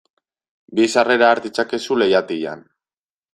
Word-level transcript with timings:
Bi 0.79 0.87
sarrera 0.93 1.27
har 1.33 1.41
ditzakezu 1.43 1.99
leihatilan. 2.05 2.65